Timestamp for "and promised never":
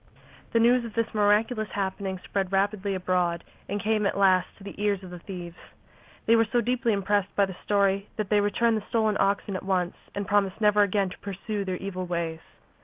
10.15-10.81